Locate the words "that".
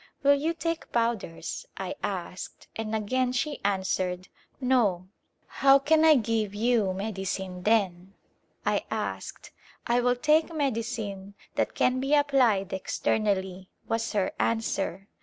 11.53-11.75